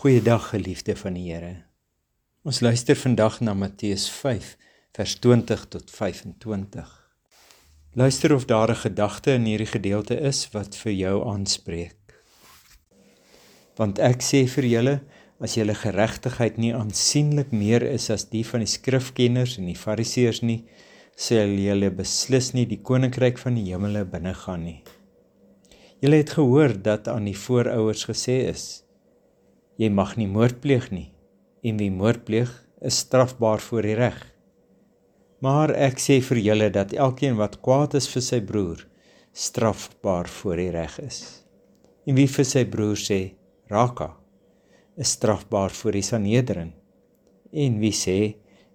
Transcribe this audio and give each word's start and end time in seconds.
Goeiedag 0.00 0.48
geliefde 0.48 0.94
van 0.96 1.12
die 1.12 1.26
Here. 1.28 1.56
Ons 2.48 2.62
luister 2.64 2.96
vandag 2.96 3.34
na 3.44 3.52
Matteus 3.52 4.06
5 4.08 4.54
vers 4.96 5.16
20 5.20 5.66
tot 5.74 5.90
25. 5.92 6.94
Luister 8.00 8.34
of 8.34 8.46
daar 8.48 8.70
'n 8.70 8.80
gedagte 8.80 9.30
in 9.32 9.44
hierdie 9.44 9.68
gedeelte 9.68 10.16
is 10.20 10.48
wat 10.56 10.76
vir 10.76 10.92
jou 10.92 11.28
aanspreek. 11.28 12.16
Want 13.76 13.98
ek 13.98 14.22
sê 14.22 14.48
vir 14.48 14.64
julle, 14.64 15.00
as 15.38 15.54
julle 15.54 15.74
geregtigheid 15.74 16.56
nie 16.56 16.74
aansienlik 16.74 17.52
meer 17.52 17.82
is 17.82 18.10
as 18.10 18.24
die 18.24 18.46
van 18.46 18.60
die 18.60 18.72
skrifkenners 18.76 19.58
en 19.58 19.66
die 19.66 19.82
fariseërs 19.84 20.42
nie, 20.42 20.64
sal 21.16 21.48
julle 21.48 21.90
beslis 21.90 22.52
nie 22.52 22.64
die 22.64 22.82
koninkryk 22.82 23.38
van 23.38 23.54
die 23.54 23.68
hemele 23.72 24.04
binnegaan 24.04 24.64
nie. 24.64 24.82
Julle 26.00 26.16
het 26.16 26.30
gehoor 26.30 26.82
dat 26.82 27.08
aan 27.08 27.24
die 27.24 27.36
voorouers 27.36 28.04
gesê 28.04 28.48
is: 28.48 28.82
jy 29.80 29.88
mag 29.88 30.18
nie 30.20 30.28
moord 30.28 30.58
pleeg 30.60 30.90
nie 30.92 31.08
en 31.64 31.78
wie 31.80 31.88
moord 31.92 32.26
pleeg 32.28 32.50
is 32.84 32.98
strafbaar 33.00 33.62
voor 33.64 33.86
die 33.88 33.96
reg. 33.96 34.18
Maar 35.40 35.72
ek 35.88 36.00
sê 36.04 36.18
vir 36.24 36.40
julle 36.44 36.68
dat 36.72 36.92
elkeen 36.92 37.38
wat 37.38 37.60
kwaad 37.64 37.96
is 37.96 38.08
vir 38.12 38.24
sy 38.24 38.40
broer 38.44 38.82
strafbaar 39.32 40.28
voor 40.28 40.60
die 40.60 40.72
reg 40.74 40.98
is. 41.00 41.20
En 42.04 42.16
wie 42.18 42.28
vir 42.28 42.46
sy 42.48 42.64
broer 42.68 43.00
sê 43.00 43.20
raka 43.72 44.10
is 45.00 45.14
strafbaar 45.16 45.72
voor 45.72 45.96
die 45.96 46.04
Sanhedrin. 46.04 46.72
En 47.52 47.78
wie 47.80 47.94
sê 47.96 48.18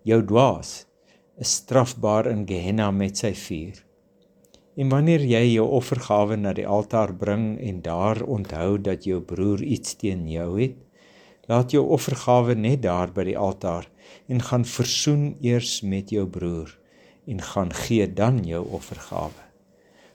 jou 0.09 0.21
dwaas 0.25 0.85
is 1.37 1.53
strafbaar 1.59 2.31
in 2.31 2.47
Gehenna 2.49 2.89
met 2.91 3.19
sy 3.21 3.33
vuur. 3.37 3.77
En 4.75 4.89
wanneer 4.89 5.21
jy 5.21 5.43
jou 5.51 5.67
offergawe 5.77 6.37
na 6.39 6.55
die 6.55 6.65
altaar 6.67 7.13
bring 7.13 7.59
en 7.61 7.83
daar 7.85 8.23
onthou 8.23 8.79
dat 8.81 9.05
jou 9.05 9.21
broer 9.21 9.61
iets 9.61 9.95
teen 10.01 10.25
jou 10.31 10.49
het, 10.57 10.81
Laat 11.47 11.71
jou 11.71 11.83
offergawe 11.93 12.55
net 12.55 12.81
daar 12.81 13.11
by 13.13 13.27
die 13.29 13.37
altaar 13.37 13.87
en 14.27 14.41
gaan 14.41 14.65
versoen 14.65 15.35
eers 15.45 15.81
met 15.81 16.09
jou 16.09 16.25
broer 16.27 16.71
en 17.29 17.41
gaan 17.41 17.73
gee 17.73 18.07
dan 18.13 18.43
jou 18.45 18.63
offergawe. 18.77 19.43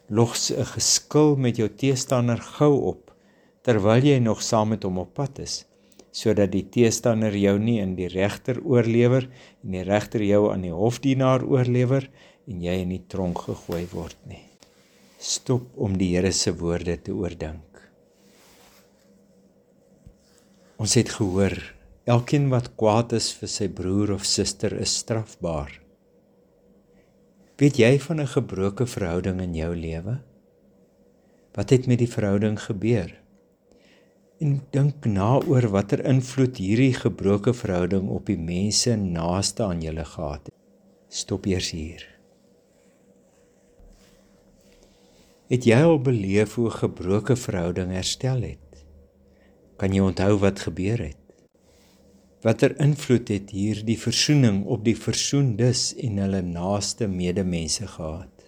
Logs 0.09 0.51
'n 0.51 0.67
geskil 0.75 1.37
met 1.37 1.57
jou 1.57 1.69
teestander 1.69 2.41
gou 2.59 2.75
op 2.93 3.15
terwyl 3.63 4.05
jy 4.05 4.19
nog 4.19 4.43
saam 4.43 4.69
met 4.69 4.83
hom 4.83 4.99
op 4.99 5.15
pad 5.15 5.39
is 5.39 5.65
sodat 6.11 6.51
die 6.53 6.67
teestander 6.75 7.37
jou 7.37 7.57
nie 7.59 7.79
in 7.81 7.95
die 7.95 8.09
regter 8.11 8.59
oorlewer 8.67 9.29
en 9.63 9.77
die 9.77 9.87
regter 9.87 10.23
jou 10.27 10.51
aan 10.53 10.67
die 10.67 10.75
hofdienaar 10.75 11.45
oorlewer 11.47 12.11
en 12.51 12.63
jy 12.63 12.81
in 12.83 12.95
die 12.97 13.05
tronk 13.07 13.47
gegooi 13.47 13.87
word 13.93 14.19
nie. 14.27 14.43
Stop 15.19 15.77
om 15.77 15.99
die 16.01 16.15
Here 16.17 16.33
se 16.33 16.55
woorde 16.57 16.97
te 17.05 17.13
oordink. 17.15 17.70
Ons 20.81 20.95
het 20.97 21.11
gehoor, 21.13 21.59
elkeen 22.09 22.47
wat 22.49 22.71
kwaad 22.81 23.11
is 23.13 23.27
vir 23.37 23.51
sy 23.53 23.67
broer 23.69 24.15
of 24.15 24.23
suster 24.25 24.73
is 24.81 24.95
strafbaar. 25.03 25.75
Weet 27.61 27.77
jy 27.83 27.99
van 28.01 28.21
'n 28.23 28.33
gebroke 28.35 28.87
verhouding 28.89 29.43
in 29.45 29.55
jou 29.55 29.75
lewe? 29.77 30.15
Wat 31.53 31.71
het 31.71 31.87
met 31.87 31.99
die 31.99 32.09
verhouding 32.09 32.57
gebeur? 32.57 33.13
En 34.41 34.63
dink 34.71 35.05
na 35.05 35.37
oor 35.45 35.69
watter 35.69 36.01
invloed 36.05 36.57
hierdie 36.57 36.95
gebroke 36.95 37.53
verhouding 37.53 38.09
op 38.09 38.27
die 38.27 38.39
mense 38.39 38.97
naaste 38.97 39.63
aan 39.63 39.83
julle 39.83 40.05
gehad 40.05 40.49
het. 40.49 40.55
Stop 41.09 41.45
eers 41.45 41.71
hier. 41.71 42.09
Het 45.51 45.65
jy 45.65 45.83
al 45.83 46.01
beleef 46.01 46.55
hoe 46.55 46.71
'n 46.71 46.81
gebroke 46.89 47.37
verhouding 47.37 47.93
herstel 47.93 48.41
het? 48.41 48.70
Kan 49.81 49.95
jy 49.97 50.03
onthou 50.05 50.35
wat 50.43 50.61
gebeur 50.61 51.01
het? 51.01 51.17
Watter 52.45 52.75
invloed 52.85 53.31
het 53.33 53.53
hierdie 53.57 53.97
versoening 53.97 54.59
op 54.69 54.83
die 54.85 54.97
versoendes 54.97 55.95
en 56.05 56.19
hulle 56.21 56.43
naaste 56.45 57.07
medemense 57.09 57.87
gehad? 57.89 58.45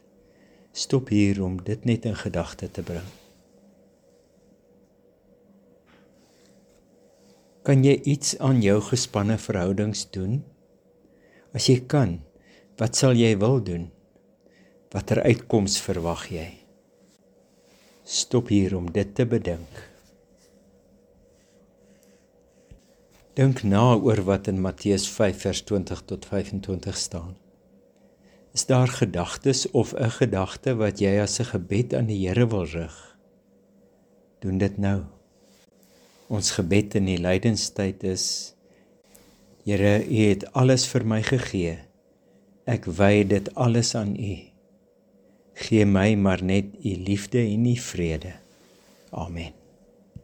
Stop 0.77 1.09
hier 1.09 1.41
om 1.45 1.55
dit 1.65 1.87
net 1.89 2.05
in 2.09 2.19
gedagte 2.21 2.69
te 2.69 2.85
bring. 2.85 3.07
Kan 7.65 7.85
jy 7.87 7.95
iets 8.13 8.35
aan 8.37 8.61
jou 8.61 8.77
gespanne 8.85 9.39
verhoudings 9.41 10.03
doen? 10.13 10.43
As 11.57 11.71
jy 11.71 11.79
kan, 11.89 12.19
wat 12.81 12.99
sal 12.99 13.17
jy 13.17 13.31
wil 13.41 13.63
doen? 13.65 13.87
Watter 14.93 15.23
uitkoms 15.25 15.79
verwag 15.81 16.27
jy? 16.33 16.51
Stop 18.05 18.53
hier 18.53 18.77
om 18.77 18.93
dit 18.93 19.15
te 19.17 19.25
bedink. 19.25 19.92
Dink 23.33 23.63
na 23.65 23.95
oor 23.97 24.21
wat 24.29 24.49
in 24.51 24.61
Matteus 24.61 25.07
5 25.09 25.39
vers 25.41 25.63
20 25.65 26.03
tot 26.05 26.27
25 26.29 26.97
staan. 26.97 27.37
Is 28.53 28.67
daar 28.69 28.89
gedagtes 28.89 29.71
of 29.71 29.95
'n 29.95 30.11
gedagte 30.11 30.75
wat 30.77 31.01
jy 31.01 31.21
as 31.21 31.41
'n 31.41 31.45
gebed 31.45 31.95
aan 31.95 32.07
die 32.07 32.29
Here 32.29 32.47
wil 32.47 32.65
rig? 32.65 33.17
Doen 34.39 34.59
dit 34.59 34.79
nou. 34.79 35.03
Ons 36.27 36.51
gebed 36.51 36.95
in 36.95 37.05
die 37.05 37.19
lydenstyd 37.19 38.03
is: 38.03 38.55
Here, 39.65 40.05
U 40.05 40.29
het 40.29 40.53
alles 40.53 40.87
vir 40.87 41.07
my 41.07 41.23
gegee. 41.23 41.79
Ek 42.65 42.85
wy 42.85 43.25
dit 43.25 43.55
alles 43.55 43.95
aan 43.95 44.17
U. 44.17 44.37
Gee 45.55 45.85
my 45.85 46.15
maar 46.15 46.43
net 46.43 46.65
U 46.85 46.97
liefde 46.97 47.39
en 47.39 47.67
U 47.67 47.77
vrede. 47.77 48.33
Amen. 49.11 49.62